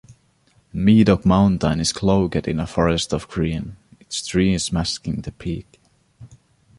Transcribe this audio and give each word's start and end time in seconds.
Medoc 0.73 1.27
Mountain 1.27 1.79
is 1.79 1.93
cloaked 1.93 2.47
in 2.47 2.59
a 2.59 2.65
forest 2.65 3.13
of 3.13 3.27
green, 3.27 3.75
its 3.99 4.25
trees 4.25 4.71
masking 4.73 5.21
the 5.21 5.31
peak. 5.31 5.79